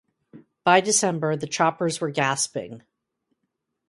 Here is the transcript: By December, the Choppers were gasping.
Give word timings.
By 0.63 0.81
December, 0.81 1.35
the 1.35 1.45
Choppers 1.45 2.01
were 2.01 2.09
gasping. 2.09 2.81